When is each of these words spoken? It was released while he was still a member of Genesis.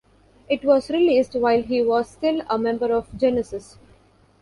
It 0.49 0.63
was 0.65 0.89
released 0.89 1.35
while 1.35 1.61
he 1.61 1.83
was 1.83 2.09
still 2.09 2.41
a 2.49 2.57
member 2.57 2.91
of 2.91 3.15
Genesis. 3.15 3.77